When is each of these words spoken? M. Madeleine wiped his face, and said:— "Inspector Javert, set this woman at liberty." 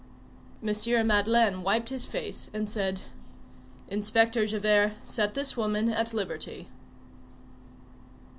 M. 0.67 0.73
Madeleine 1.05 1.61
wiped 1.61 1.89
his 1.89 2.07
face, 2.07 2.49
and 2.55 2.67
said:— 2.67 3.01
"Inspector 3.87 4.47
Javert, 4.47 4.93
set 5.03 5.35
this 5.35 5.55
woman 5.55 5.89
at 5.89 6.11
liberty." 6.11 6.69